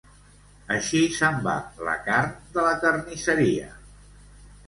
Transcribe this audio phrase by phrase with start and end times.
[0.75, 1.53] Així se'n va
[1.89, 3.67] la carn de la carnisseria.